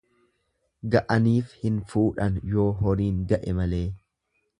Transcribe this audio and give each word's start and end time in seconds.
Ga'aniif 0.95 1.53
hin 1.65 1.77
fuudhan 1.91 2.39
yoo 2.55 2.65
horiin 2.81 3.21
ga'e 3.33 3.55
malee. 3.61 3.83